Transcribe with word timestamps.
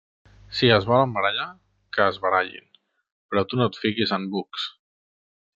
Si 0.59 0.69
es 0.77 0.87
volen 0.91 1.13
barallar, 1.17 1.45
que 1.97 2.01
es 2.13 2.19
barallin, 2.25 2.65
però 3.31 3.47
tu 3.53 3.61
no 3.63 3.71
et 3.73 3.81
fiquis 3.85 4.19
en 4.19 4.29
bucs. 4.37 4.69